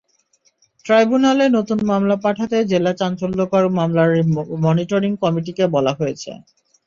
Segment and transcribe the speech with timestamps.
[0.85, 4.11] ট্রাইব্যুনালে নতুন মামলা পাঠাতে জেলা চাঞ্চল্যকর মামলার
[4.63, 6.31] মনিটরিং কমিটিকে বলা হয়েছে।